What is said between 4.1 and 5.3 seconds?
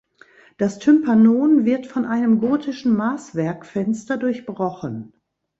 durchbrochen.